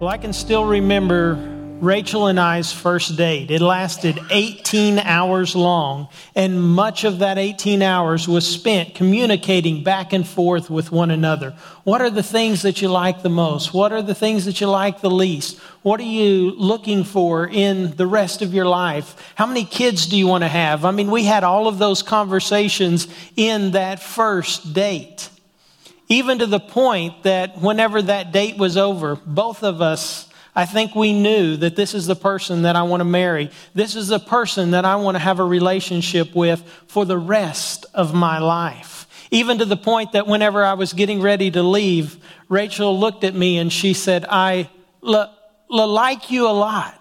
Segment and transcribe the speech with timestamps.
[0.00, 1.34] Well, I can still remember
[1.78, 3.50] Rachel and I's first date.
[3.50, 10.14] It lasted 18 hours long, and much of that 18 hours was spent communicating back
[10.14, 11.50] and forth with one another.
[11.84, 13.74] What are the things that you like the most?
[13.74, 15.58] What are the things that you like the least?
[15.82, 19.34] What are you looking for in the rest of your life?
[19.34, 20.86] How many kids do you want to have?
[20.86, 25.28] I mean, we had all of those conversations in that first date.
[26.10, 30.96] Even to the point that whenever that date was over, both of us, I think
[30.96, 33.52] we knew that this is the person that I want to marry.
[33.74, 37.86] This is the person that I want to have a relationship with for the rest
[37.94, 39.06] of my life.
[39.30, 42.16] Even to the point that whenever I was getting ready to leave,
[42.48, 44.68] Rachel looked at me and she said, I
[45.06, 45.32] l-
[45.72, 46.99] l- like you a lot.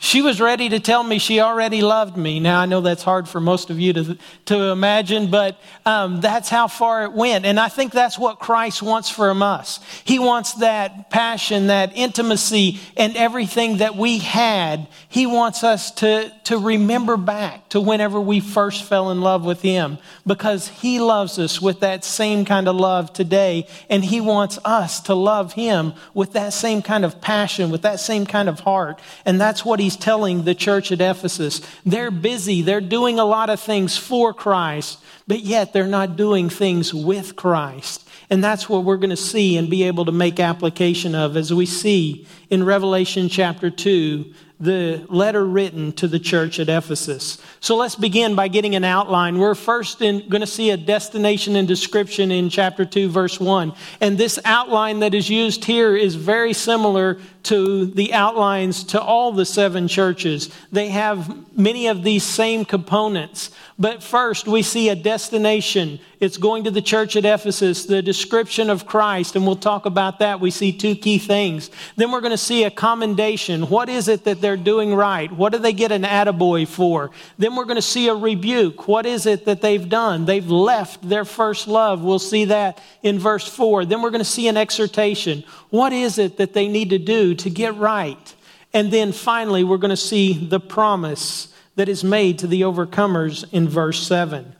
[0.00, 2.38] She was ready to tell me she already loved me.
[2.38, 6.48] Now, I know that's hard for most of you to, to imagine, but um, that's
[6.48, 7.44] how far it went.
[7.44, 9.80] And I think that's what Christ wants from us.
[10.04, 14.86] He wants that passion, that intimacy, and everything that we had.
[15.08, 19.62] He wants us to, to remember back to whenever we first fell in love with
[19.62, 23.66] Him because He loves us with that same kind of love today.
[23.90, 27.98] And He wants us to love Him with that same kind of passion, with that
[27.98, 29.00] same kind of heart.
[29.26, 31.62] And that's what He he's telling the church at Ephesus.
[31.86, 36.50] They're busy, they're doing a lot of things for Christ, but yet they're not doing
[36.50, 38.06] things with Christ.
[38.28, 41.54] And that's what we're going to see and be able to make application of as
[41.54, 47.38] we see in Revelation chapter 2 the letter written to the church at Ephesus.
[47.60, 49.38] So let's begin by getting an outline.
[49.38, 53.72] We're first in, going to see a destination and description in chapter 2, verse 1.
[54.00, 59.32] And this outline that is used here is very similar to the outlines to all
[59.32, 60.50] the seven churches.
[60.72, 63.50] They have many of these same components.
[63.78, 66.00] But first, we see a destination.
[66.20, 70.18] It's going to the church at Ephesus, the description of Christ, and we'll talk about
[70.18, 70.40] that.
[70.40, 71.70] We see two key things.
[71.94, 73.68] Then we're going to see a commendation.
[73.68, 75.30] What is it that they're doing right?
[75.30, 77.12] What do they get an attaboy for?
[77.38, 78.88] Then we're going to see a rebuke.
[78.88, 80.24] What is it that they've done?
[80.24, 82.02] They've left their first love.
[82.02, 83.84] We'll see that in verse 4.
[83.84, 85.44] Then we're going to see an exhortation.
[85.70, 88.34] What is it that they need to do to get right?
[88.72, 93.44] And then finally, we're going to see the promise that is made to the overcomers
[93.52, 94.54] in verse 7.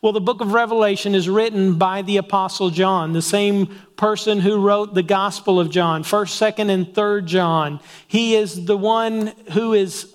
[0.00, 4.60] Well, the book of Revelation is written by the Apostle John, the same person who
[4.60, 7.80] wrote the Gospel of John, 1st, 2nd, and 3rd John.
[8.08, 10.12] He is the one who is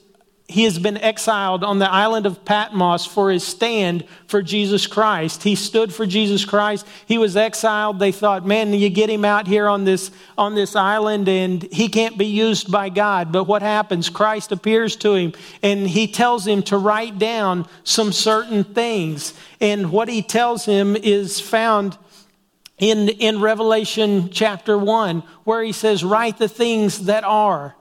[0.50, 5.44] he has been exiled on the island of Patmos for his stand for Jesus Christ.
[5.44, 6.88] He stood for Jesus Christ.
[7.06, 8.00] He was exiled.
[8.00, 11.90] They thought, man, you get him out here on this, on this island and he
[11.90, 13.34] can't be used by God.
[13.34, 14.10] But what happens?
[14.10, 19.34] Christ appears to him and he tells him to write down some certain things.
[19.60, 21.98] And what he tells him is found
[22.78, 27.76] in, in Revelation chapter 1, where he says, Write the things that are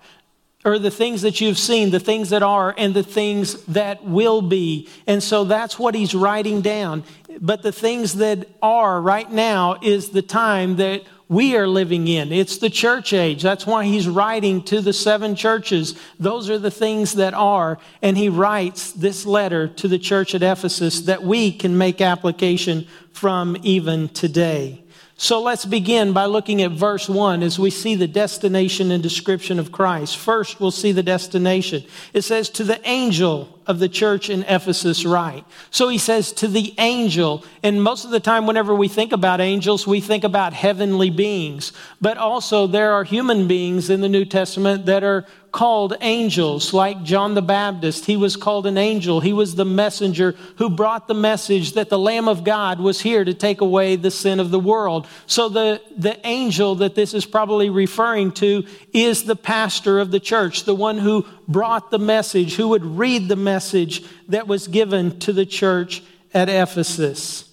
[0.66, 4.43] or the things that you've seen, the things that are, and the things that will
[4.43, 4.88] be.
[5.06, 7.04] And so that's what he's writing down.
[7.41, 12.32] But the things that are right now is the time that we are living in.
[12.32, 13.43] It's the church age.
[13.43, 15.99] That's why he's writing to the seven churches.
[16.19, 17.78] Those are the things that are.
[18.03, 22.88] And he writes this letter to the church at Ephesus that we can make application
[23.12, 24.83] from even today.
[25.19, 29.59] So let's begin by looking at verse 1 as we see the destination and description
[29.59, 30.19] of Christ.
[30.19, 31.84] First, we'll see the destination.
[32.12, 35.47] It says, To the angel of the church in Ephesus, write.
[35.71, 37.47] So he says, To the angel.
[37.62, 41.72] And most of the time, whenever we think about angels, we think about heavenly beings.
[41.98, 45.25] But also, there are human beings in the New Testament that are
[45.56, 48.05] called angels, like John the Baptist.
[48.05, 49.21] He was called an angel.
[49.21, 53.25] He was the messenger who brought the message that the Lamb of God was here
[53.25, 55.06] to take away the sin of the world.
[55.25, 60.21] So the, the angel that this is probably referring to is the pastor of the
[60.21, 65.19] church, the one who brought the message, who would read the message that was given
[65.21, 66.03] to the church
[66.34, 67.50] at Ephesus.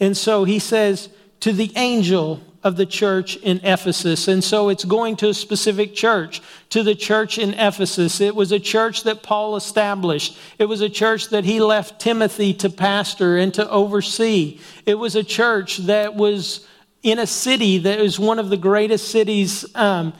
[0.00, 4.28] And so he says, to the angel of the church in Ephesus.
[4.28, 8.20] And so it's going to a specific church, to the church in Ephesus.
[8.20, 10.38] It was a church that Paul established.
[10.58, 14.60] It was a church that he left Timothy to pastor and to oversee.
[14.84, 16.66] It was a church that was
[17.02, 19.64] in a city that is one of the greatest cities.
[19.74, 20.12] Um,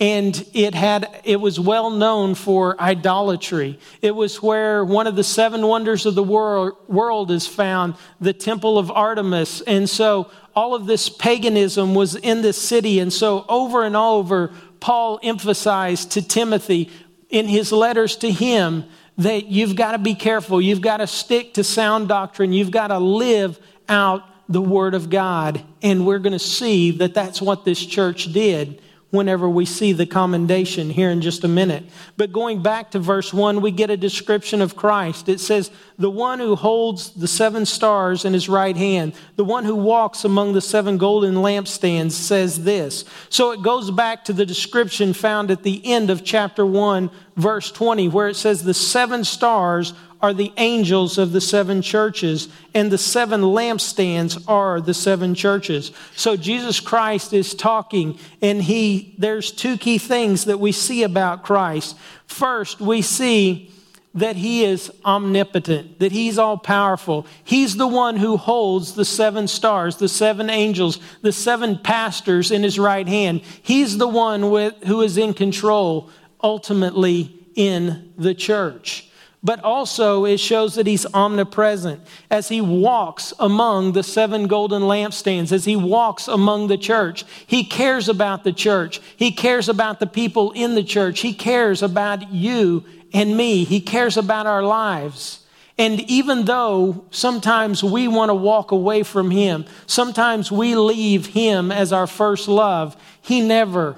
[0.00, 5.22] and it had it was well known for idolatry it was where one of the
[5.22, 10.74] seven wonders of the world, world is found the temple of artemis and so all
[10.74, 13.00] of this paganism was in this city.
[13.00, 16.90] And so, over and over, Paul emphasized to Timothy
[17.28, 18.84] in his letters to him
[19.18, 20.60] that you've got to be careful.
[20.60, 22.52] You've got to stick to sound doctrine.
[22.52, 23.58] You've got to live
[23.88, 25.64] out the Word of God.
[25.82, 30.06] And we're going to see that that's what this church did whenever we see the
[30.06, 31.84] commendation here in just a minute.
[32.16, 35.28] But going back to verse 1, we get a description of Christ.
[35.28, 39.64] It says, The one who holds the seven stars in his right hand, the one
[39.64, 43.04] who walks among the seven golden lampstands, says this.
[43.28, 47.70] So it goes back to the description found at the end of chapter 1, verse
[47.70, 49.94] 20, where it says, The seven stars
[50.24, 55.92] are the angels of the seven churches, and the seven lampstands are the seven churches.
[56.16, 61.42] So Jesus Christ is talking, and he there's two key things that we see about
[61.42, 61.98] Christ.
[62.26, 63.70] First, we see
[64.14, 67.26] that he is omnipotent, that he's all powerful.
[67.44, 72.62] He's the one who holds the seven stars, the seven angels, the seven pastors in
[72.62, 73.42] his right hand.
[73.60, 76.08] He's the one with, who is in control
[76.42, 79.10] ultimately in the church
[79.44, 82.00] but also it shows that he's omnipresent
[82.30, 87.24] as he walks among the seven golden lampstands, as he walks among the church.
[87.46, 89.02] He cares about the church.
[89.16, 91.20] He cares about the people in the church.
[91.20, 93.64] He cares about you and me.
[93.64, 95.40] He cares about our lives.
[95.76, 101.70] And even though sometimes we want to walk away from him, sometimes we leave him
[101.70, 103.96] as our first love, he never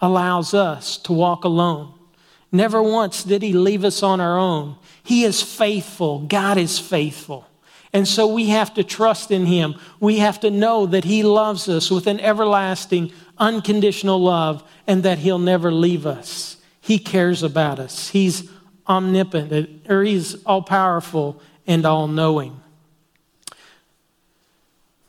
[0.00, 1.97] allows us to walk alone.
[2.50, 4.76] Never once did he leave us on our own.
[5.02, 6.20] He is faithful.
[6.20, 7.46] God is faithful.
[7.92, 9.74] And so we have to trust in him.
[10.00, 15.18] We have to know that he loves us with an everlasting, unconditional love and that
[15.18, 16.56] he'll never leave us.
[16.80, 18.08] He cares about us.
[18.08, 18.50] He's
[18.86, 22.60] omnipotent, or he's all powerful and all knowing.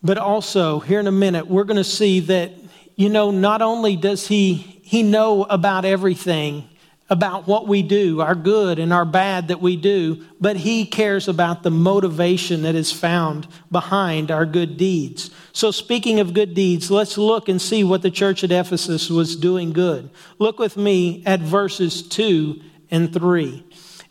[0.03, 2.51] But also, here in a minute, we're going to see that,
[2.95, 6.68] you know, not only does he, he know about everything,
[7.09, 11.27] about what we do, our good and our bad that we do, but He cares
[11.27, 15.31] about the motivation that is found behind our good deeds.
[15.51, 19.35] So, speaking of good deeds, let's look and see what the church at Ephesus was
[19.35, 20.09] doing good.
[20.37, 22.61] Look with me at verses 2
[22.91, 23.65] and 3.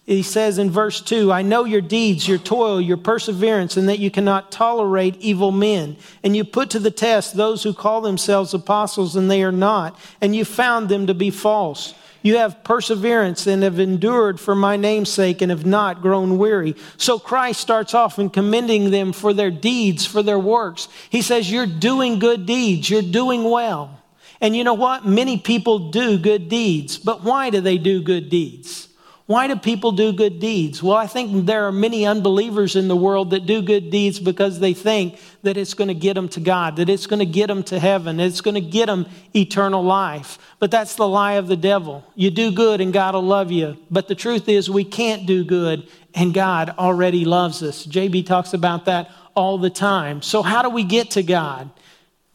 [0.08, 3.98] He says in verse 2 I know your deeds, your toil, your perseverance, and that
[3.98, 5.98] you cannot tolerate evil men.
[6.24, 10.00] And you put to the test those who call themselves apostles, and they are not,
[10.22, 11.92] and you found them to be false.
[12.22, 16.74] You have perseverance and have endured for my name's sake and have not grown weary.
[16.96, 20.88] So Christ starts off in commending them for their deeds, for their works.
[21.10, 24.02] He says, You're doing good deeds, you're doing well.
[24.40, 25.06] And you know what?
[25.06, 28.87] Many people do good deeds, but why do they do good deeds?
[29.28, 30.82] Why do people do good deeds?
[30.82, 34.58] Well, I think there are many unbelievers in the world that do good deeds because
[34.58, 37.48] they think that it's going to get them to God, that it's going to get
[37.48, 40.38] them to heaven, that it's going to get them eternal life.
[40.58, 42.06] But that's the lie of the devil.
[42.14, 43.76] You do good and God will love you.
[43.90, 47.86] But the truth is, we can't do good and God already loves us.
[47.86, 50.22] JB talks about that all the time.
[50.22, 51.68] So, how do we get to God?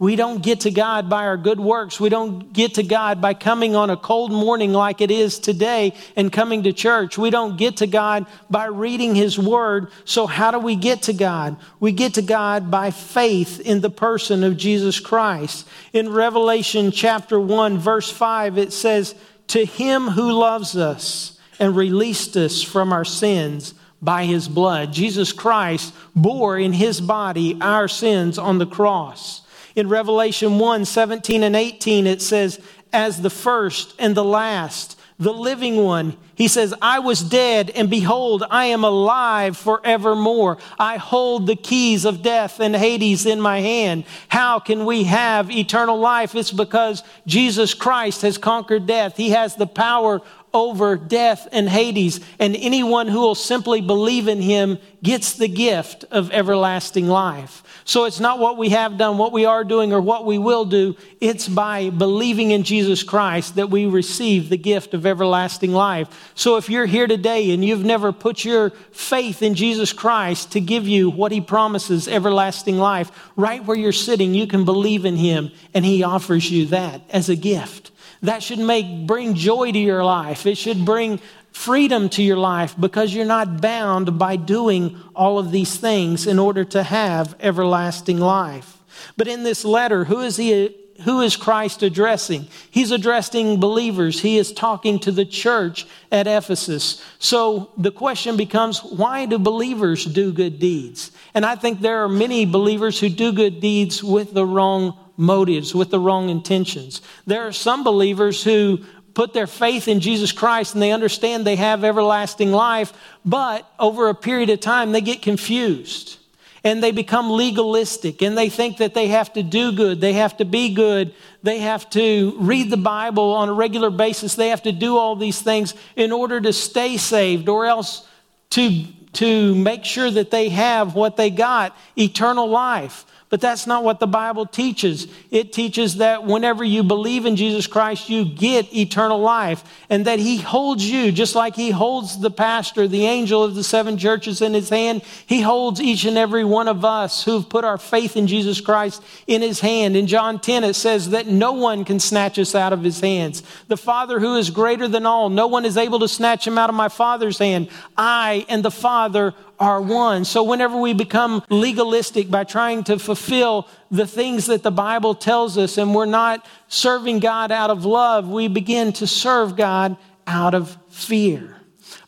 [0.03, 1.97] We don't get to God by our good works.
[1.97, 5.93] We don't get to God by coming on a cold morning like it is today
[6.17, 7.17] and coming to church.
[7.17, 9.87] We don't get to God by reading His Word.
[10.03, 11.55] So, how do we get to God?
[11.79, 15.65] We get to God by faith in the person of Jesus Christ.
[15.93, 19.15] In Revelation chapter 1, verse 5, it says,
[19.47, 24.91] To Him who loves us and released us from our sins by His blood.
[24.91, 29.42] Jesus Christ bore in His body our sins on the cross.
[29.75, 32.59] In Revelation 1 17 and 18, it says,
[32.91, 37.89] As the first and the last, the living one, he says, I was dead, and
[37.89, 40.57] behold, I am alive forevermore.
[40.79, 44.05] I hold the keys of death and Hades in my hand.
[44.29, 46.33] How can we have eternal life?
[46.33, 49.15] It's because Jesus Christ has conquered death.
[49.15, 50.21] He has the power
[50.53, 56.05] over death and Hades, and anyone who will simply believe in him gets the gift
[56.11, 57.63] of everlasting life.
[57.85, 60.63] So it's not what we have done, what we are doing, or what we will
[60.63, 60.95] do.
[61.19, 66.31] It's by believing in Jesus Christ that we receive the gift of everlasting life.
[66.35, 70.61] So if you're here today and you've never put your faith in Jesus Christ to
[70.61, 75.17] give you what he promises, everlasting life, right where you're sitting, you can believe in
[75.17, 77.91] him and he offers you that as a gift.
[78.23, 80.45] That should make bring joy to your life.
[80.45, 81.19] It should bring
[81.51, 86.39] freedom to your life because you're not bound by doing all of these things in
[86.39, 88.79] order to have everlasting life.
[89.17, 92.47] But in this letter, who is he who is Christ addressing?
[92.69, 94.21] He's addressing believers.
[94.21, 97.03] He is talking to the church at Ephesus.
[97.19, 101.11] So the question becomes why do believers do good deeds?
[101.33, 105.75] And I think there are many believers who do good deeds with the wrong motives,
[105.75, 107.01] with the wrong intentions.
[107.25, 108.79] There are some believers who
[109.13, 112.93] put their faith in Jesus Christ and they understand they have everlasting life,
[113.23, 116.17] but over a period of time they get confused.
[116.63, 120.37] and they become legalistic and they think that they have to do good, they have
[120.37, 124.63] to be good, they have to read the Bible on a regular basis, they have
[124.63, 128.07] to do all these things in order to stay saved or else
[128.51, 133.05] to, to make sure that they have what they got eternal life.
[133.33, 135.07] But that's not what the Bible teaches.
[135.31, 140.19] It teaches that whenever you believe in Jesus Christ, you get eternal life and that
[140.19, 144.43] He holds you just like He holds the pastor, the angel of the seven churches
[144.43, 145.01] in His hand.
[145.25, 149.01] He holds each and every one of us who've put our faith in Jesus Christ
[149.25, 149.97] in His hand.
[149.97, 153.41] In John 10, it says that no one can snatch us out of His hands.
[153.67, 156.69] The Father who is greater than all, no one is able to snatch Him out
[156.69, 157.69] of my Father's hand.
[157.97, 159.33] I and the Father
[159.63, 160.25] are one.
[160.25, 165.57] So whenever we become legalistic by trying to fulfill the things that the Bible tells
[165.57, 169.95] us and we're not serving God out of love, we begin to serve God
[170.27, 171.55] out of fear.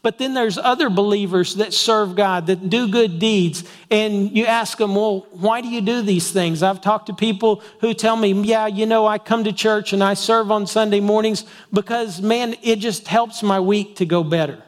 [0.01, 3.63] But then there's other believers that serve God, that do good deeds.
[3.89, 6.61] And you ask them, well, why do you do these things?
[6.61, 10.03] I've talked to people who tell me, yeah, you know, I come to church and
[10.03, 14.61] I serve on Sunday mornings because, man, it just helps my week to go better.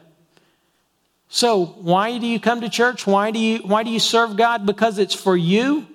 [1.28, 3.06] So, why do you come to church?
[3.06, 4.64] Why do you, why do you serve God?
[4.64, 5.86] Because it's for you?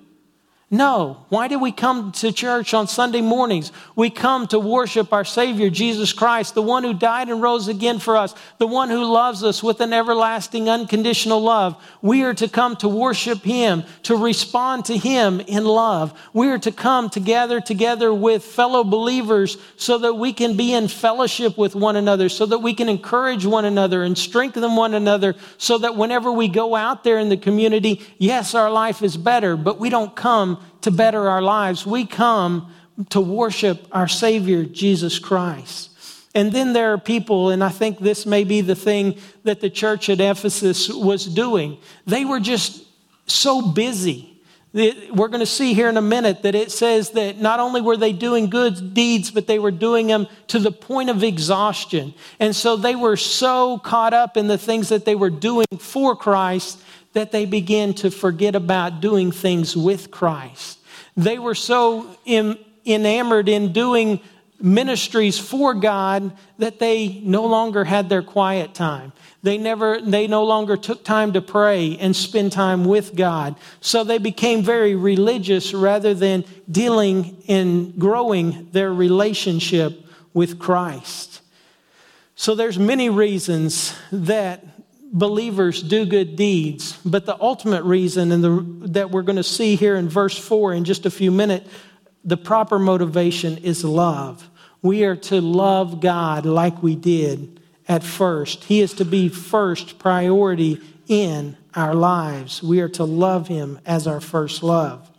[0.70, 1.24] No.
[1.28, 3.70] Why do we come to church on Sunday mornings?
[3.94, 7.98] We come to worship our Savior, Jesus Christ, the one who died and rose again
[7.98, 11.80] for us, the one who loves us with an everlasting, unconditional love.
[12.00, 16.18] We are to come to worship Him, to respond to Him in love.
[16.32, 20.88] We are to come together, together with fellow believers so that we can be in
[20.88, 25.34] fellowship with one another, so that we can encourage one another and strengthen one another,
[25.58, 29.56] so that whenever we go out there in the community, yes, our life is better,
[29.56, 31.86] but we don't come to better our lives.
[31.86, 32.72] We come
[33.10, 35.90] to worship our Savior, Jesus Christ.
[36.34, 39.70] And then there are people, and I think this may be the thing that the
[39.70, 41.78] church at Ephesus was doing.
[42.06, 42.84] They were just
[43.26, 44.30] so busy.
[44.72, 47.96] We're going to see here in a minute that it says that not only were
[47.96, 52.12] they doing good deeds, but they were doing them to the point of exhaustion.
[52.40, 56.16] And so they were so caught up in the things that they were doing for
[56.16, 56.82] Christ
[57.14, 60.78] that they began to forget about doing things with Christ.
[61.16, 64.20] They were so enamored in doing
[64.60, 69.12] ministries for God that they no longer had their quiet time.
[69.42, 73.56] They never they no longer took time to pray and spend time with God.
[73.80, 81.42] So they became very religious rather than dealing and growing their relationship with Christ.
[82.36, 84.64] So there's many reasons that
[85.14, 89.76] believers do good deeds, but the ultimate reason and the, that we're going to see
[89.76, 91.70] here in verse 4 in just a few minutes,
[92.24, 94.50] the proper motivation is love.
[94.82, 98.64] We are to love God like we did at first.
[98.64, 102.62] He is to be first priority in our lives.
[102.62, 105.10] We are to love Him as our first love.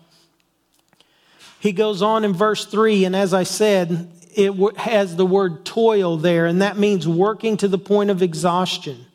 [1.59, 6.17] He goes on in verse 3, and as I said, it has the word toil
[6.17, 9.05] there, and that means working to the point of exhaustion.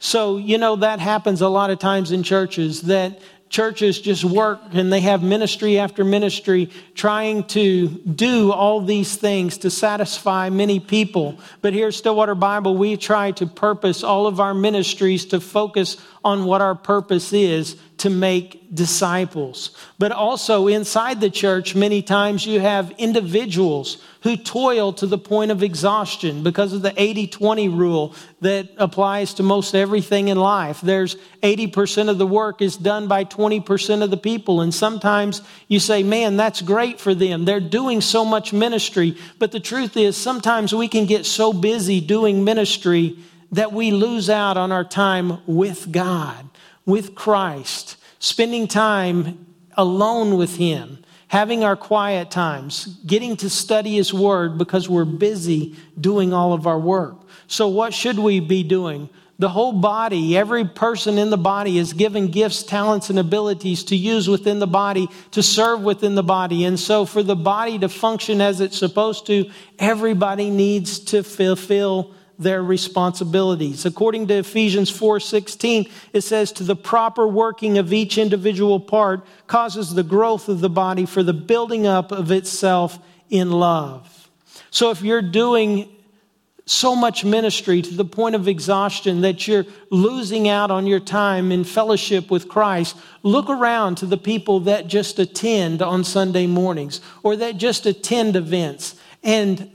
[0.00, 4.60] So, you know, that happens a lot of times in churches that churches just work
[4.72, 10.80] and they have ministry after ministry trying to do all these things to satisfy many
[10.80, 11.38] people.
[11.60, 15.98] But here at Stillwater Bible, we try to purpose all of our ministries to focus
[16.24, 19.76] on what our purpose is to make disciples.
[19.98, 25.50] But also inside the church, many times you have individuals who toil to the point
[25.50, 30.80] of exhaustion because of the 80 20 rule that applies to most everything in life.
[30.80, 34.62] There's 80% of the work is done by 20% of the people.
[34.62, 37.44] And sometimes you say, man, that's great for them.
[37.44, 39.14] They're doing so much ministry.
[39.38, 43.18] But the truth is, sometimes we can get so busy doing ministry
[43.52, 46.49] that we lose out on our time with God
[46.86, 54.12] with Christ, spending time alone with Him, having our quiet times, getting to study His
[54.12, 57.16] Word because we're busy doing all of our work.
[57.46, 59.08] So, what should we be doing?
[59.40, 63.96] The whole body, every person in the body is given gifts, talents, and abilities to
[63.96, 66.66] use within the body, to serve within the body.
[66.66, 72.14] And so, for the body to function as it's supposed to, everybody needs to fulfill
[72.40, 73.84] their responsibilities.
[73.84, 79.94] According to Ephesians 4:16, it says to the proper working of each individual part causes
[79.94, 84.28] the growth of the body for the building up of itself in love.
[84.70, 85.88] So if you're doing
[86.64, 91.50] so much ministry to the point of exhaustion that you're losing out on your time
[91.50, 97.00] in fellowship with Christ, look around to the people that just attend on Sunday mornings
[97.22, 99.70] or that just attend events and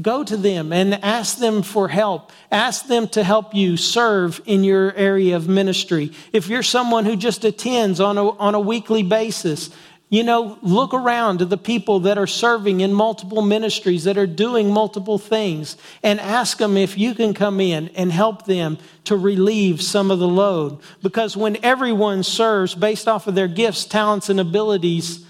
[0.00, 2.32] go to them and ask them for help.
[2.50, 6.12] Ask them to help you serve in your area of ministry.
[6.32, 9.70] If you're someone who just attends on a, on a weekly basis,
[10.10, 14.26] you know, look around to the people that are serving in multiple ministries, that are
[14.26, 19.16] doing multiple things, and ask them if you can come in and help them to
[19.16, 20.80] relieve some of the load.
[21.00, 25.24] Because when everyone serves based off of their gifts, talents, and abilities,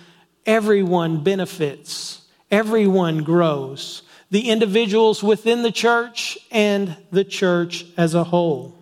[0.46, 4.02] everyone benefits, everyone grows.
[4.30, 8.76] The individuals within the church and the church as a whole.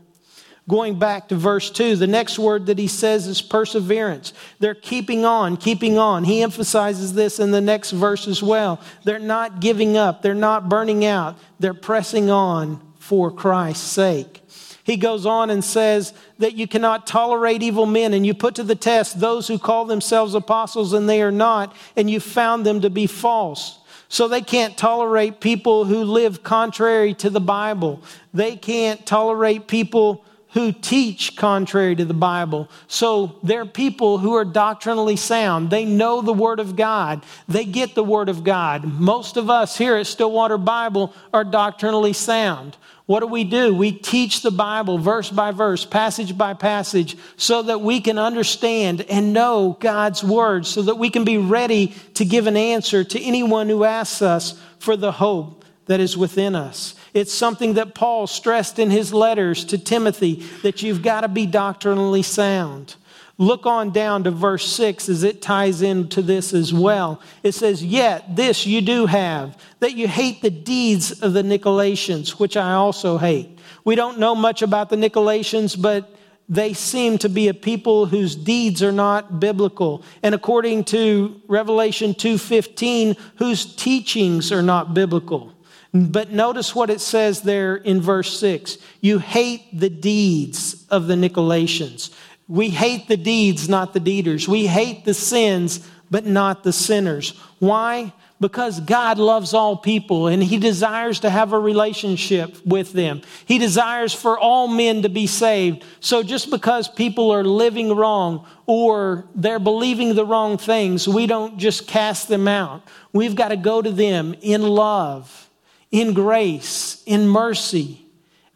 [0.69, 4.35] Going back to verse 2, the next word that he says is perseverance.
[4.59, 6.25] They're keeping on, keeping on.
[6.25, 8.78] He emphasizes this in the next verse as well.
[9.02, 14.43] They're not giving up, they're not burning out, they're pressing on for Christ's sake.
[14.85, 18.62] He goes on and says that you cannot tolerate evil men, and you put to
[18.62, 22.83] the test those who call themselves apostles and they are not, and you found them
[22.83, 23.78] to be false.
[24.09, 28.03] So they can't tolerate people who live contrary to the Bible.
[28.33, 32.71] They can't tolerate people who teach contrary to the Bible.
[32.87, 35.71] So they're people who are doctrinally sound.
[35.71, 38.85] They know the Word of God, they get the Word of God.
[38.85, 42.77] Most of us here at Stillwater Bible are doctrinally sound.
[43.09, 43.75] What do we do?
[43.75, 49.00] We teach the Bible verse by verse, passage by passage, so that we can understand
[49.09, 53.19] and know God's Word, so that we can be ready to give an answer to
[53.19, 56.95] anyone who asks us for the hope that is within us.
[57.15, 61.47] It's something that Paul stressed in his letters to Timothy that you've got to be
[61.47, 62.97] doctrinally sound.
[63.40, 67.23] Look on down to verse 6 as it ties into this as well.
[67.45, 72.30] It says, Yet this you do have, that you hate the deeds of the Nicolaitans,
[72.40, 73.57] which I also hate.
[73.85, 76.16] We don't know much about the Nicolaitans, but
[76.49, 82.14] they seem to be a people whose deeds are not biblical and according to revelation
[82.14, 85.52] 2.15 whose teachings are not biblical
[85.92, 88.76] but notice what it says there in verse 6.
[89.00, 92.14] You hate the deeds of the Nicolaitans.
[92.49, 94.49] We hate the deeds, not the deeders.
[94.49, 97.38] We hate the sins, but not the sinners.
[97.59, 98.12] Why?
[98.40, 103.21] Because God loves all people and He desires to have a relationship with them.
[103.45, 105.84] He desires for all men to be saved.
[106.00, 111.58] So just because people are living wrong or they're believing the wrong things, we don't
[111.58, 112.82] just cast them out.
[113.13, 115.49] We've got to go to them in love
[115.91, 118.04] in grace, in mercy,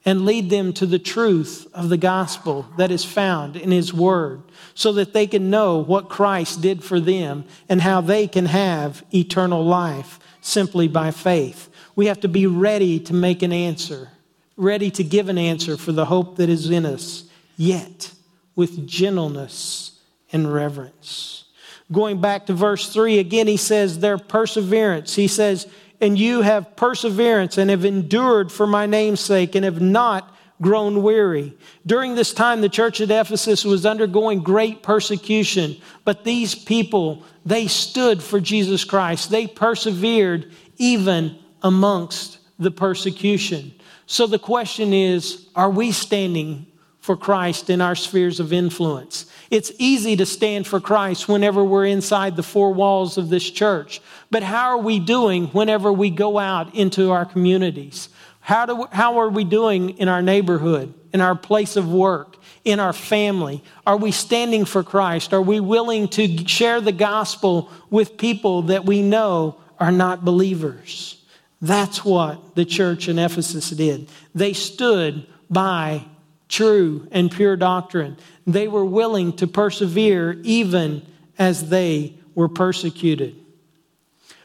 [0.04, 4.42] and lead them to the truth of the gospel that is found in His Word
[4.74, 9.04] so that they can know what Christ did for them and how they can have
[9.14, 11.70] eternal life simply by faith.
[11.94, 14.08] We have to be ready to make an answer,
[14.56, 17.24] ready to give an answer for the hope that is in us,
[17.56, 18.12] yet
[18.56, 20.00] with gentleness
[20.32, 21.44] and reverence.
[21.90, 25.14] Going back to verse 3, again, he says, their perseverance.
[25.14, 25.68] He says,
[26.02, 31.02] and you have perseverance and have endured for my name's sake and have not grown
[31.02, 31.56] weary.
[31.86, 37.68] During this time, the church at Ephesus was undergoing great persecution, but these people, they
[37.68, 39.30] stood for Jesus Christ.
[39.30, 43.72] They persevered even amongst the persecution.
[44.06, 46.66] So the question is are we standing
[46.98, 49.26] for Christ in our spheres of influence?
[49.52, 54.00] It's easy to stand for Christ whenever we're inside the four walls of this church.
[54.33, 58.09] But how are we doing whenever we go out into our communities?
[58.40, 62.81] How, do, how are we doing in our neighborhood, in our place of work, in
[62.81, 63.62] our family?
[63.87, 65.35] Are we standing for Christ?
[65.35, 71.23] Are we willing to share the gospel with people that we know are not believers?
[71.61, 74.09] That's what the church in Ephesus did.
[74.35, 76.07] They stood by
[76.49, 78.16] true and pure doctrine.
[78.47, 81.07] They were willing to persevere even
[81.38, 83.41] as they were persecuted.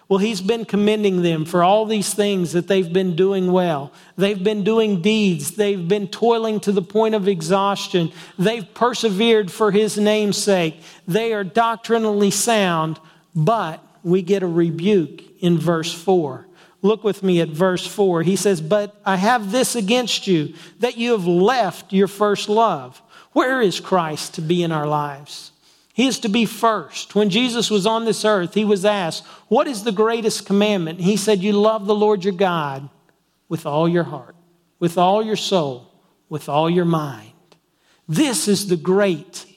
[0.10, 3.92] Well, he's been commending them for all these things that they've been doing well.
[4.16, 5.52] They've been doing deeds.
[5.52, 8.14] They've been toiling to the point of exhaustion.
[8.40, 10.82] They've persevered for his name's sake.
[11.08, 13.02] They are doctrinally sound,
[13.36, 16.48] but we get a rebuke in verse 4.
[16.82, 18.24] Look with me at verse 4.
[18.24, 23.02] He says, But I have this against you, that you have left your first love.
[23.34, 25.52] Where is Christ to be in our lives?
[25.98, 27.16] He is to be first.
[27.16, 31.00] When Jesus was on this earth, he was asked, What is the greatest commandment?
[31.00, 32.88] He said, You love the Lord your God
[33.50, 34.36] with all your heart,
[34.78, 35.92] with all your soul,
[36.30, 37.32] with all your mind.
[38.08, 39.48] This is the great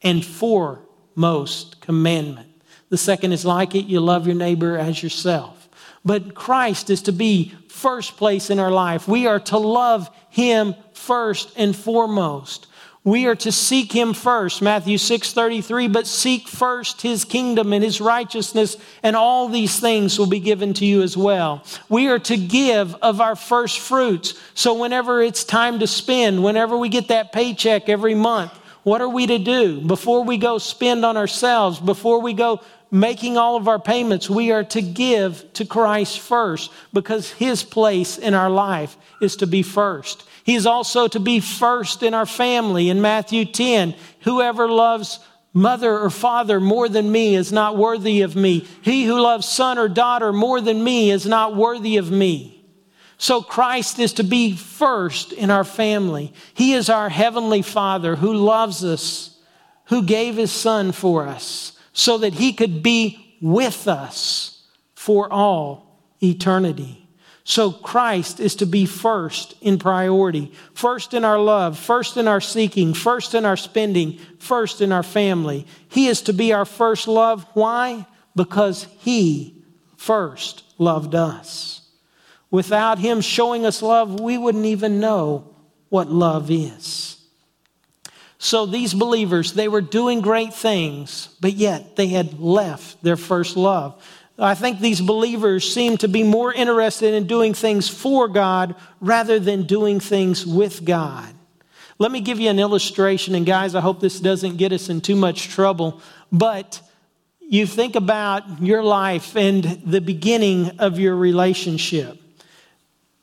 [0.00, 2.62] and foremost commandment.
[2.90, 5.68] The second is like it you love your neighbor as yourself.
[6.04, 9.08] But Christ is to be first place in our life.
[9.08, 12.68] We are to love Him first and foremost.
[13.08, 14.60] We are to seek him first.
[14.60, 20.26] Matthew 6:33, but seek first his kingdom and his righteousness, and all these things will
[20.26, 21.62] be given to you as well.
[21.88, 24.34] We are to give of our first fruits.
[24.52, 29.08] So whenever it's time to spend, whenever we get that paycheck every month, what are
[29.08, 29.80] we to do?
[29.80, 34.52] Before we go spend on ourselves, before we go making all of our payments, we
[34.52, 39.62] are to give to Christ first because his place in our life is to be
[39.62, 40.24] first.
[40.48, 42.88] He's also to be first in our family.
[42.88, 45.20] In Matthew 10, whoever loves
[45.52, 48.66] mother or father more than me is not worthy of me.
[48.80, 52.64] He who loves son or daughter more than me is not worthy of me.
[53.18, 56.32] So Christ is to be first in our family.
[56.54, 59.38] He is our heavenly Father who loves us,
[59.88, 66.00] who gave his son for us so that he could be with us for all
[66.22, 67.06] eternity.
[67.48, 72.42] So Christ is to be first in priority, first in our love, first in our
[72.42, 75.66] seeking, first in our spending, first in our family.
[75.88, 77.46] He is to be our first love.
[77.54, 78.06] Why?
[78.36, 79.64] Because he
[79.96, 81.88] first loved us.
[82.50, 85.56] Without him showing us love, we wouldn't even know
[85.88, 87.16] what love is.
[88.36, 93.56] So these believers, they were doing great things, but yet they had left their first
[93.56, 94.04] love.
[94.38, 99.40] I think these believers seem to be more interested in doing things for God rather
[99.40, 101.34] than doing things with God.
[101.98, 105.00] Let me give you an illustration, and guys, I hope this doesn't get us in
[105.00, 106.80] too much trouble, but
[107.40, 112.20] you think about your life and the beginning of your relationship.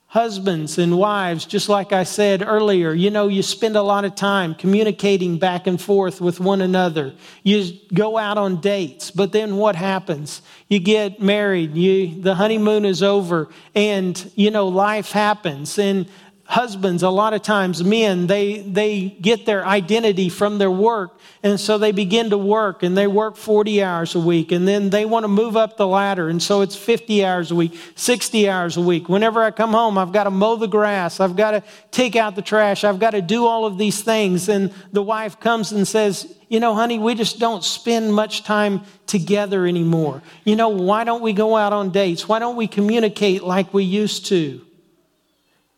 [0.08, 4.14] Husbands and wives, just like I said earlier, you know, you spend a lot of
[4.14, 7.12] time communicating back and forth with one another.
[7.42, 10.42] You go out on dates, but then what happens?
[10.68, 15.76] You get married, you, the honeymoon is over, and, you know, life happens.
[15.76, 16.08] And
[16.46, 21.18] husbands, a lot of times men, they, they get their identity from their work.
[21.42, 24.52] And so they begin to work and they work 40 hours a week.
[24.52, 26.28] And then they want to move up the ladder.
[26.28, 29.08] And so it's 50 hours a week, 60 hours a week.
[29.08, 31.20] Whenever I come home, I've got to mow the grass.
[31.20, 32.84] I've got to take out the trash.
[32.84, 34.48] I've got to do all of these things.
[34.48, 38.82] And the wife comes and says, you know, honey, we just don't spend much time
[39.06, 40.22] together anymore.
[40.44, 42.28] You know, why don't we go out on dates?
[42.28, 44.65] Why don't we communicate like we used to?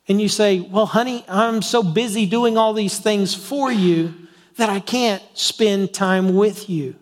[0.08, 4.14] And you say, Well, honey, I'm so busy doing all these things for you
[4.56, 6.96] that I can't spend time with you.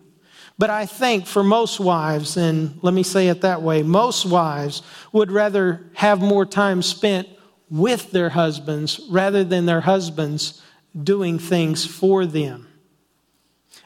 [0.59, 4.81] But I think for most wives, and let me say it that way, most wives
[5.11, 7.27] would rather have more time spent
[7.69, 10.61] with their husbands rather than their husbands
[11.03, 12.67] doing things for them.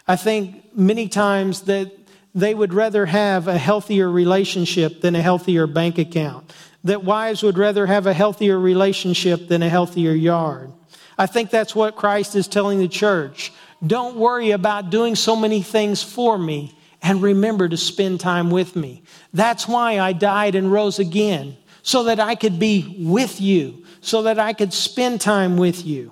[0.08, 1.92] I think many times that
[2.34, 6.54] they would rather have a healthier relationship than a healthier bank account
[6.84, 10.72] that wives would rather have a healthier relationship than a healthier yard.
[11.18, 13.52] I think that's what Christ is telling the church.
[13.86, 18.76] Don't worry about doing so many things for me and remember to spend time with
[18.76, 19.04] me.
[19.34, 24.24] That's why I died and rose again, so that I could be with you, so
[24.24, 26.12] that I could spend time with you.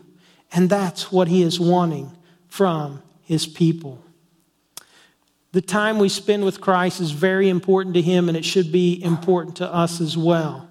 [0.52, 2.12] And that's what he is wanting
[2.48, 4.04] from his people.
[5.52, 9.04] The time we spend with Christ is very important to him, and it should be
[9.04, 10.70] important to us as well.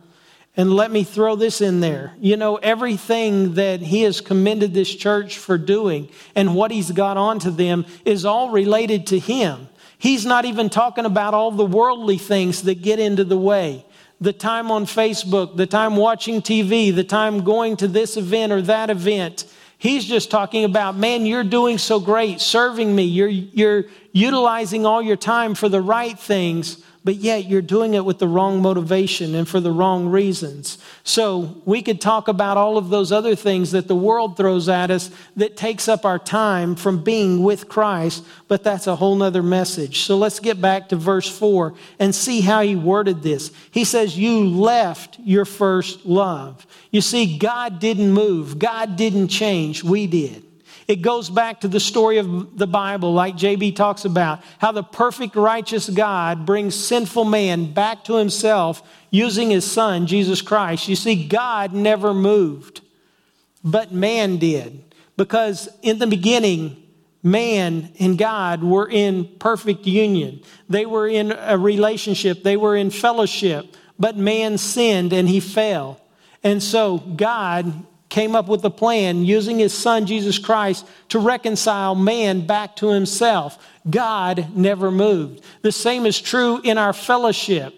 [0.57, 2.15] And let me throw this in there.
[2.21, 7.17] You know, everything that he has commended this church for doing and what he's got
[7.17, 9.69] onto them is all related to him.
[9.99, 13.85] He's not even talking about all the worldly things that get into the way.
[14.21, 18.63] The time on Facebook, the time watching TV, the time going to this event or
[18.63, 19.45] that event.
[19.79, 23.05] He's just talking about, man, you're doing so great serving me.
[23.05, 28.05] You're, you're utilizing all your time for the right things but yet you're doing it
[28.05, 30.79] with the wrong motivation and for the wrong reasons.
[31.05, 34.91] So we could talk about all of those other things that the world throws at
[34.91, 39.43] us that takes up our time from being with Christ, but that's a whole nother
[39.43, 40.01] message.
[40.01, 43.53] So let's get back to verse 4 and see how he worded this.
[43.71, 46.67] He says, You left your first love.
[46.91, 50.48] You see, God didn't move, God didn't change, we did.
[50.89, 54.83] It goes back to the story of the Bible, like JB talks about, how the
[54.83, 60.89] perfect righteous God brings sinful man back to himself using his son, Jesus Christ.
[60.89, 62.81] You see, God never moved,
[63.63, 64.83] but man did.
[65.19, 66.83] Because in the beginning,
[67.23, 70.41] man and God were in perfect union.
[70.71, 76.01] They were in a relationship, they were in fellowship, but man sinned and he fell.
[76.43, 81.95] And so God came up with a plan using his son Jesus Christ to reconcile
[81.95, 83.59] man back to himself.
[83.89, 85.43] God never moved.
[85.63, 87.75] The same is true in our fellowship.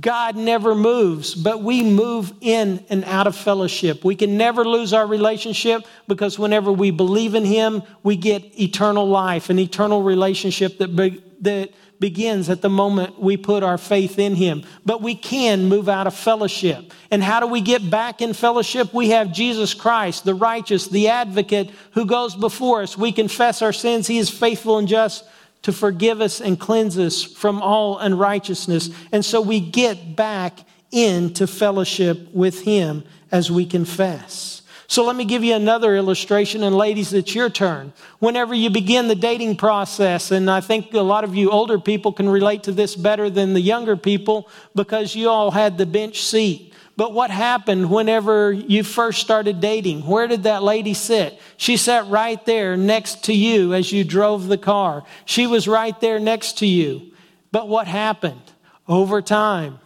[0.00, 4.04] God never moves, but we move in and out of fellowship.
[4.04, 9.08] We can never lose our relationship because whenever we believe in Him, we get eternal
[9.08, 14.18] life, an eternal relationship that, be, that begins at the moment we put our faith
[14.18, 14.62] in Him.
[14.84, 16.92] But we can move out of fellowship.
[17.10, 18.92] And how do we get back in fellowship?
[18.94, 22.96] We have Jesus Christ, the righteous, the advocate who goes before us.
[22.96, 24.06] We confess our sins.
[24.06, 25.24] He is faithful and just
[25.62, 28.90] to forgive us and cleanse us from all unrighteousness.
[29.12, 34.57] And so we get back into fellowship with Him as we confess.
[34.90, 37.92] So let me give you another illustration, and ladies, it's your turn.
[38.20, 42.10] Whenever you begin the dating process, and I think a lot of you older people
[42.10, 46.22] can relate to this better than the younger people because you all had the bench
[46.22, 46.72] seat.
[46.96, 50.06] But what happened whenever you first started dating?
[50.06, 51.38] Where did that lady sit?
[51.58, 55.04] She sat right there next to you as you drove the car.
[55.26, 57.12] She was right there next to you.
[57.52, 58.40] But what happened?
[58.88, 59.80] Over time,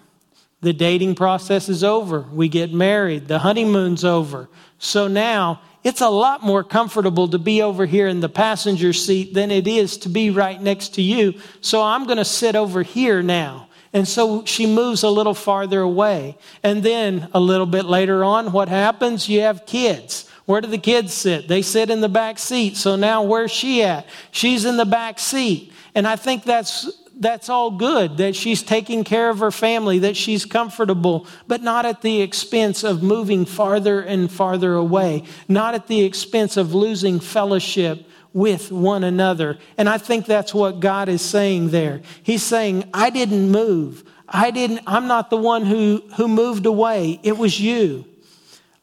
[0.63, 2.21] the dating process is over.
[2.33, 3.29] We get married.
[3.29, 4.49] The honeymoon's over.
[4.79, 9.35] So now it's a lot more comfortable to be over here in the passenger seat
[9.35, 11.35] than it is to be right next to you.
[11.61, 13.69] So I'm going to sit over here now.
[13.93, 16.39] And so she moves a little farther away.
[16.63, 19.29] And then a little bit later on, what happens?
[19.29, 20.29] You have kids.
[20.47, 21.49] Where do the kids sit?
[21.49, 22.77] They sit in the back seat.
[22.77, 24.07] So now where's she at?
[24.31, 25.73] She's in the back seat.
[25.95, 26.91] And I think that's
[27.23, 31.87] that's all good that she's taking care of her family, that she's comfortable, but not
[31.87, 37.21] at the expense of moving farther and farther away, not at the expense of losing
[37.21, 39.59] fellowship with one another.
[39.79, 42.03] And I think that's what God is saying there.
[42.23, 44.05] He's saying, I didn't move.
[44.29, 47.21] I didn't, I'm not the one who, who moved away.
[47.23, 48.07] It was you.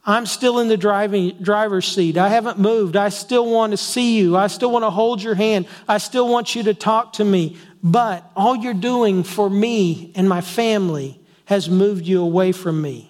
[0.05, 2.17] I'm still in the driving, driver's seat.
[2.17, 2.95] I haven't moved.
[2.95, 4.37] I still want to see you.
[4.37, 5.67] I still want to hold your hand.
[5.87, 7.57] I still want you to talk to me.
[7.81, 13.09] But all you're doing for me and my family has moved you away from me.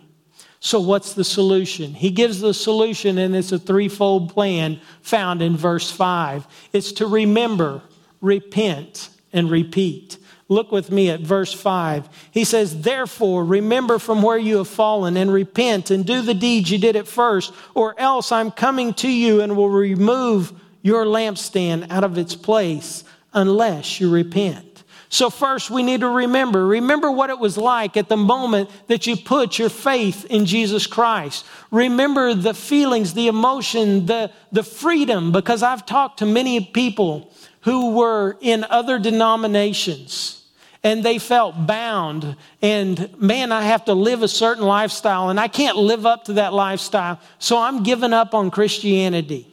[0.62, 1.94] So, what's the solution?
[1.94, 6.46] He gives the solution, and it's a threefold plan found in verse 5.
[6.74, 7.82] It's to remember,
[8.20, 10.18] repent, and repeat.
[10.50, 12.10] Look with me at verse 5.
[12.32, 16.72] He says, Therefore, remember from where you have fallen and repent and do the deeds
[16.72, 20.52] you did at first, or else I'm coming to you and will remove
[20.82, 24.70] your lampstand out of its place unless you repent.
[25.12, 29.08] So, first, we need to remember remember what it was like at the moment that
[29.08, 31.46] you put your faith in Jesus Christ.
[31.72, 37.96] Remember the feelings, the emotion, the, the freedom, because I've talked to many people who
[37.96, 40.46] were in other denominations
[40.84, 42.36] and they felt bound.
[42.62, 46.34] And man, I have to live a certain lifestyle and I can't live up to
[46.34, 47.20] that lifestyle.
[47.40, 49.48] So, I'm giving up on Christianity,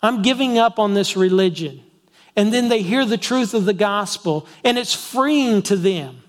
[0.00, 1.82] I'm giving up on this religion
[2.36, 6.22] and then they hear the truth of the gospel, and it's freeing to them.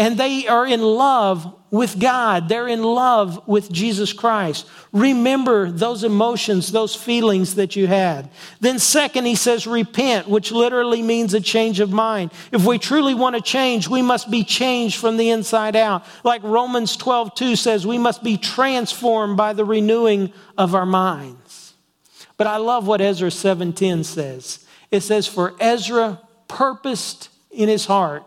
[0.00, 2.48] And they are in love with God.
[2.48, 4.64] They're in love with Jesus Christ.
[4.92, 8.30] Remember those emotions, those feelings that you had.
[8.60, 12.30] Then, second, he says, repent, which literally means a change of mind.
[12.52, 16.04] If we truly want to change, we must be changed from the inside out.
[16.22, 21.74] Like Romans 12, 2 says, we must be transformed by the renewing of our minds.
[22.36, 24.64] But I love what Ezra 7:10 says.
[24.90, 28.24] It says, For Ezra purposed in his heart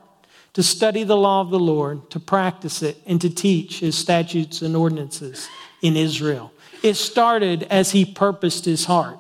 [0.54, 4.62] to study the law of the Lord, to practice it, and to teach his statutes
[4.62, 5.48] and ordinances
[5.82, 6.52] in Israel.
[6.84, 9.18] It started as he purposed his heart.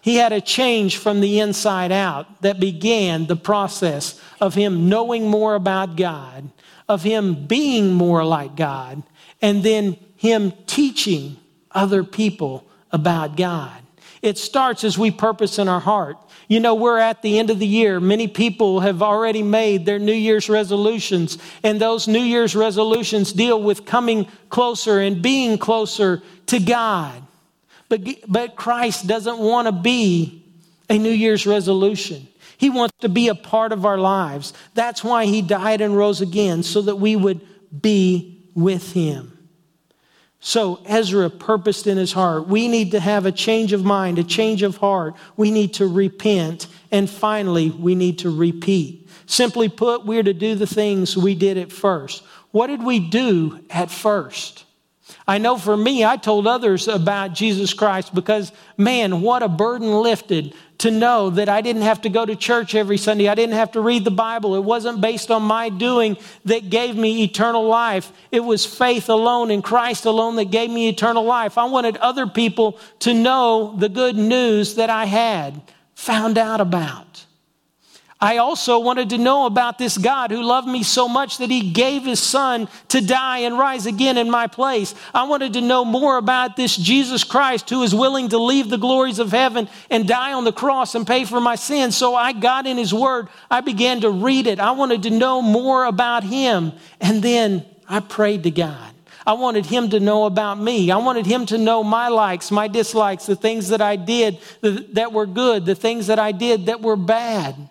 [0.00, 5.28] He had a change from the inside out that began the process of him knowing
[5.28, 6.50] more about God,
[6.88, 9.02] of him being more like God,
[9.42, 11.36] and then him teaching
[11.72, 13.82] other people about God.
[14.22, 16.16] It starts as we purpose in our heart.
[16.48, 18.00] You know, we're at the end of the year.
[18.00, 23.62] Many people have already made their New Year's resolutions, and those New Year's resolutions deal
[23.62, 27.22] with coming closer and being closer to God.
[27.90, 30.42] But, but Christ doesn't want to be
[30.88, 32.26] a New Year's resolution.
[32.56, 34.54] He wants to be a part of our lives.
[34.72, 37.42] That's why He died and rose again, so that we would
[37.82, 39.37] be with Him.
[40.40, 42.46] So Ezra purposed in his heart.
[42.46, 45.14] We need to have a change of mind, a change of heart.
[45.36, 46.68] We need to repent.
[46.92, 49.08] And finally, we need to repeat.
[49.26, 52.22] Simply put, we're to do the things we did at first.
[52.50, 54.64] What did we do at first?
[55.28, 59.92] I know for me, I told others about Jesus Christ because, man, what a burden
[59.92, 63.28] lifted to know that I didn't have to go to church every Sunday.
[63.28, 64.54] I didn't have to read the Bible.
[64.54, 68.10] It wasn't based on my doing that gave me eternal life.
[68.32, 71.58] It was faith alone in Christ alone that gave me eternal life.
[71.58, 75.60] I wanted other people to know the good news that I had
[75.94, 77.26] found out about.
[78.20, 81.70] I also wanted to know about this God who loved me so much that he
[81.70, 84.92] gave his son to die and rise again in my place.
[85.14, 88.76] I wanted to know more about this Jesus Christ who is willing to leave the
[88.76, 91.96] glories of heaven and die on the cross and pay for my sins.
[91.96, 93.28] So I got in his word.
[93.48, 94.58] I began to read it.
[94.58, 96.72] I wanted to know more about him.
[97.00, 98.94] And then I prayed to God.
[99.24, 100.90] I wanted him to know about me.
[100.90, 105.12] I wanted him to know my likes, my dislikes, the things that I did that
[105.12, 107.68] were good, the things that I did that were bad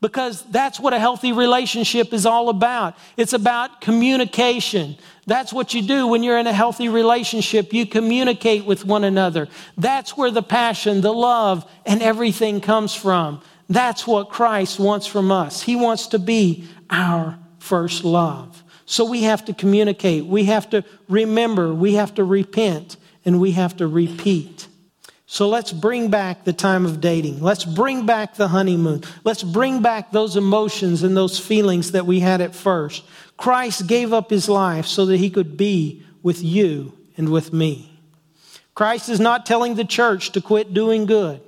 [0.00, 2.96] because that's what a healthy relationship is all about.
[3.16, 4.96] It's about communication.
[5.26, 7.72] That's what you do when you're in a healthy relationship.
[7.72, 9.48] You communicate with one another.
[9.76, 13.42] That's where the passion, the love, and everything comes from.
[13.68, 15.62] That's what Christ wants from us.
[15.62, 18.64] He wants to be our first love.
[18.86, 20.24] So we have to communicate.
[20.24, 21.72] We have to remember.
[21.72, 22.96] We have to repent.
[23.24, 24.66] And we have to repeat.
[25.32, 27.40] So let's bring back the time of dating.
[27.40, 29.04] Let's bring back the honeymoon.
[29.22, 33.04] Let's bring back those emotions and those feelings that we had at first.
[33.36, 37.96] Christ gave up his life so that he could be with you and with me.
[38.74, 41.40] Christ is not telling the church to quit doing good.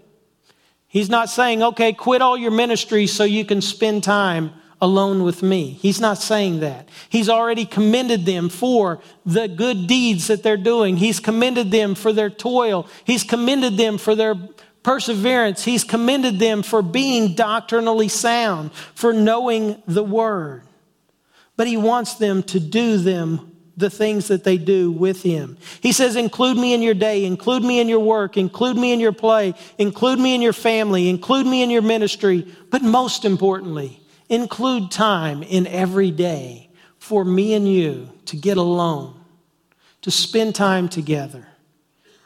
[0.87, 5.45] He's not saying, okay, quit all your ministry so you can spend time alone with
[5.45, 5.79] me.
[5.81, 6.89] He's not saying that.
[7.09, 10.97] He's already commended them for the good deeds that they're doing.
[10.97, 12.89] He's commended them for their toil.
[13.05, 14.35] He's commended them for their
[14.83, 15.65] perseverance.
[15.65, 20.65] He's commended them for being doctrinally sound, for knowing the word.
[21.57, 25.57] But he wants them to do them the things that they do with him.
[25.81, 28.99] He says, include me in your day, include me in your work, include me in
[28.99, 34.02] your play, include me in your family, include me in your ministry, but most importantly,
[34.29, 39.15] include time in every day for me and you to get alone,
[40.03, 41.47] to spend time together.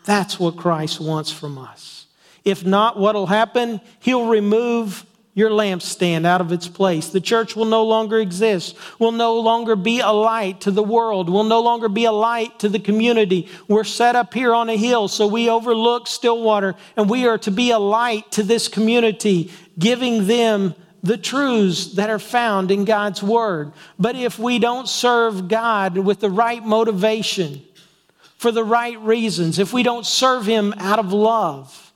[0.05, 2.07] That's what Christ wants from us.
[2.45, 3.81] If not, what'll happen?
[4.01, 5.05] He'll remove
[5.37, 7.11] your lampstand out of its place.
[7.11, 11.29] The church will no longer exist, will no longer be a light to the world,
[11.29, 13.49] will no longer be a light to the community.
[13.69, 17.51] We're set up here on a hill, so we overlook Stillwater, and we are to
[17.51, 20.75] be a light to this community, giving them
[21.07, 23.73] the truths that are found in God's Word.
[23.99, 27.63] But if we don't serve God with the right motivation,
[28.37, 31.93] for the right reasons, if we don't serve Him out of love,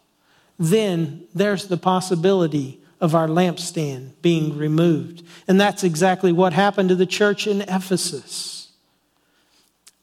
[0.58, 5.22] then there's the possibility of our lampstand being removed.
[5.48, 8.59] And that's exactly what happened to the church in Ephesus.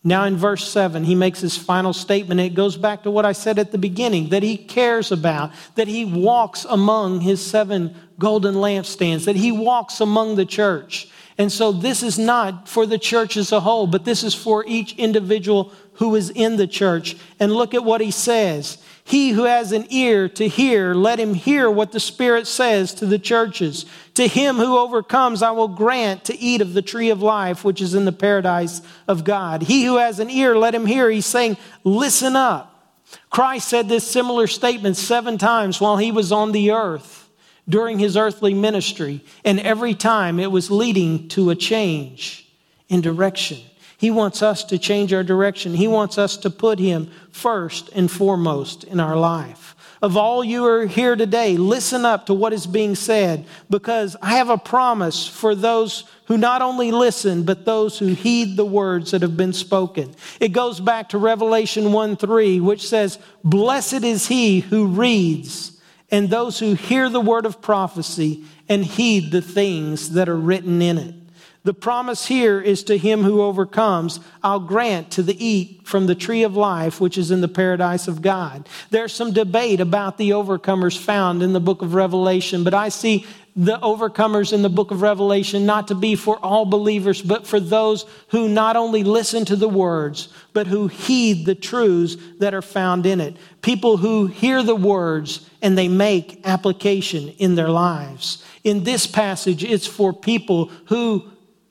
[0.07, 2.39] Now, in verse 7, he makes his final statement.
[2.39, 5.89] It goes back to what I said at the beginning that he cares about, that
[5.89, 11.09] he walks among his seven golden lampstands, that he walks among the church.
[11.37, 14.63] And so, this is not for the church as a whole, but this is for
[14.65, 17.17] each individual who is in the church.
[17.37, 18.77] And look at what he says.
[19.03, 23.05] He who has an ear to hear, let him hear what the Spirit says to
[23.05, 23.85] the churches.
[24.17, 27.83] To him who overcomes, I will grant to eat of the tree of life, which
[27.83, 29.61] is in the paradise of God.
[29.61, 31.07] He who has an ear, let him hear.
[31.11, 32.97] He's saying, Listen up.
[33.29, 37.29] Christ said this similar statement seven times while he was on the earth
[37.69, 42.51] during his earthly ministry, and every time it was leading to a change
[42.89, 43.59] in direction.
[43.99, 45.75] He wants us to change our direction.
[45.75, 49.75] He wants us to put Him first and foremost in our life.
[50.01, 54.37] Of all you are here today, listen up to what is being said because I
[54.37, 59.11] have a promise for those who not only listen, but those who heed the words
[59.11, 60.13] that have been spoken.
[60.39, 65.79] It goes back to Revelation 1 3, which says, Blessed is he who reads
[66.11, 70.81] and those who hear the word of prophecy and heed the things that are written
[70.81, 71.15] in it.
[71.63, 76.15] The promise here is to him who overcomes, I'll grant to the eat from the
[76.15, 78.69] tree of life, which is in the paradise of God.
[78.89, 83.25] There's some debate about the overcomers found in the book of Revelation, but I see
[83.57, 87.59] the overcomers in the book of Revelation not to be for all believers, but for
[87.59, 92.61] those who not only listen to the words, but who heed the truths that are
[92.61, 93.35] found in it.
[93.63, 98.43] People who hear the words and they make application in their lives.
[98.63, 101.25] In this passage, it's for people who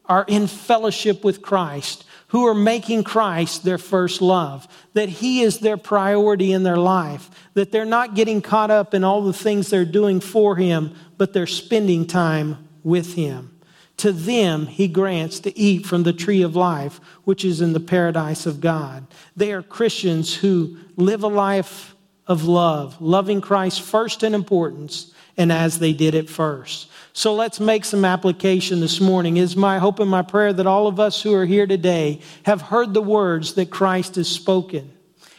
[0.09, 5.59] are in fellowship with Christ, who are making Christ their first love, that He is
[5.59, 9.71] their priority in their life, that they're not getting caught up in all the things
[9.71, 13.53] they're doing for Him, but they're spending time with Him.
[13.99, 17.81] To them, He grants to eat from the tree of life, which is in the
[17.81, 19.07] paradise of God.
[19.37, 21.95] They are Christians who live a life
[22.27, 26.88] of love, loving Christ first in importance, and as they did it first.
[27.17, 29.39] So let's make some application this morning.
[29.39, 32.61] It's my hope and my prayer that all of us who are here today have
[32.61, 34.93] heard the words that Christ has spoken.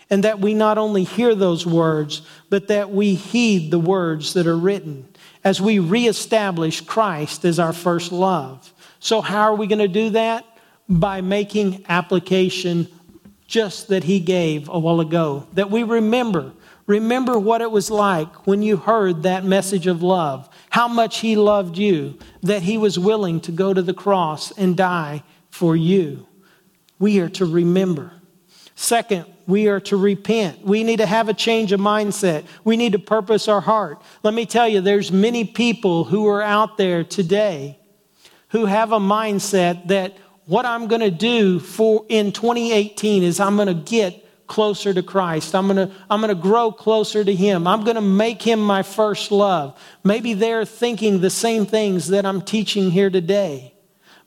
[0.09, 4.47] and that we not only hear those words, but that we heed the words that
[4.47, 5.05] are written
[5.43, 8.73] as we reestablish Christ as our first love.
[8.99, 10.45] So, how are we going to do that?
[10.88, 12.88] By making application
[13.47, 16.53] just that He gave a while ago, that we remember.
[16.88, 21.36] Remember what it was like when you heard that message of love, how much He
[21.36, 26.28] loved you, that He was willing to go to the cross and die for you.
[26.99, 28.11] We are to remember.
[28.75, 30.63] Second, we are to repent.
[30.63, 32.45] We need to have a change of mindset.
[32.63, 34.03] We need to purpose our heart.
[34.21, 37.80] Let me tell you, there's many people who are out there today
[38.49, 40.15] who have a mindset that
[40.45, 45.03] what I'm going to do for in 2018 is I'm going to get closer to
[45.03, 45.53] Christ.
[45.53, 47.67] I'm going to I'm going to grow closer to him.
[47.67, 49.79] I'm going to make him my first love.
[50.03, 53.73] Maybe they're thinking the same things that I'm teaching here today.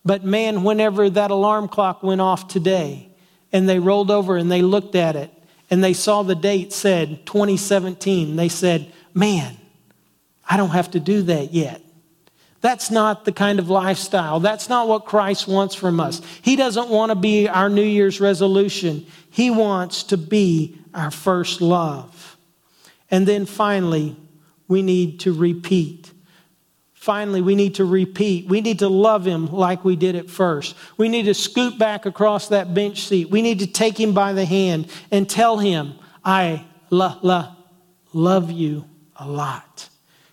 [0.05, 3.11] But man, whenever that alarm clock went off today
[3.53, 5.31] and they rolled over and they looked at it
[5.69, 9.57] and they saw the date said 2017, they said, "Man,
[10.49, 11.83] I don't have to do that yet."
[12.61, 14.39] That's not the kind of lifestyle.
[14.39, 16.21] That's not what Christ wants from us.
[16.43, 19.07] He doesn't want to be our New Year's resolution.
[19.31, 22.37] He wants to be our first love.
[23.11, 24.17] And then finally,
[24.69, 26.13] we need to repeat.
[26.93, 28.47] Finally, we need to repeat.
[28.47, 30.77] We need to love him like we did at first.
[30.99, 33.31] We need to scoot back across that bench seat.
[33.31, 37.57] We need to take him by the hand and tell him, I la, la,
[38.13, 38.85] love you
[39.17, 39.89] a lot.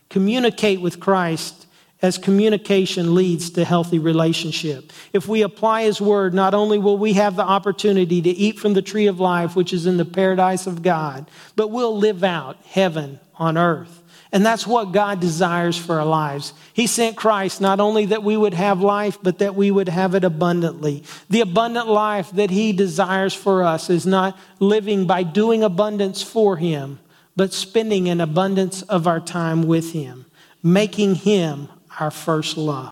[0.10, 1.67] Communicate with Christ
[2.02, 4.94] as communication leads to healthy relationship.
[5.14, 8.74] If we apply his word, not only will we have the opportunity to eat from
[8.74, 12.58] the tree of life, which is in the paradise of God, but we'll live out
[12.66, 14.04] heaven on earth.
[14.32, 16.54] And that's what God desires for our lives.
[16.74, 20.16] He sent Christ not only that we would have life, but that we would have
[20.16, 21.04] it abundantly.
[21.30, 26.58] The abundant life that He desires for us is not living by doing abundance for
[26.58, 27.00] Him,
[27.38, 30.26] but spending an abundance of our time with Him,
[30.62, 31.70] making Him
[32.00, 32.92] our first love.